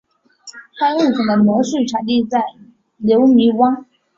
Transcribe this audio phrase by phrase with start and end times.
[0.79, 2.43] 该物种的模式产地在
[2.97, 3.85] 留尼汪。